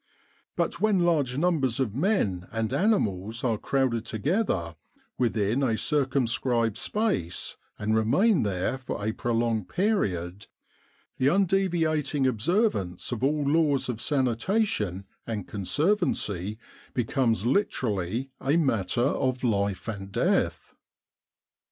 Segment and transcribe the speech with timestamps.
[0.55, 4.75] But when large numbers of men and animals are crowded together
[5.19, 10.47] within a circumscribed space and remain there for a prolonged period,
[11.19, 16.57] the undeviating observ ance of all laws of sanitation and conservancy
[16.95, 20.73] becomes literally a matter of life and death.